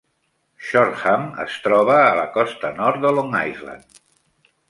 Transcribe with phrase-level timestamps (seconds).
[0.67, 4.01] Shoreham es troba la costa nord de Long Island.